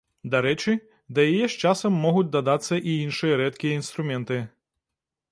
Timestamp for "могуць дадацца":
2.05-2.75